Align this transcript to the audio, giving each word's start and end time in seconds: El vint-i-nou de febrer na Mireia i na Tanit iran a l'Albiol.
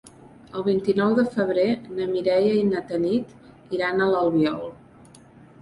El 0.59 0.63
vint-i-nou 0.67 1.11
de 1.19 1.25
febrer 1.35 1.67
na 1.99 2.07
Mireia 2.15 2.55
i 2.63 2.65
na 2.71 2.81
Tanit 2.93 3.77
iran 3.79 4.03
a 4.03 4.09
l'Albiol. 4.15 4.65